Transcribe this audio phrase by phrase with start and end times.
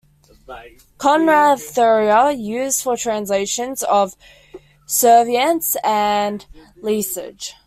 [0.97, 4.15] Konrad Thorer: used for translations of
[4.87, 6.43] Cervantes and
[6.81, 7.53] Lesage.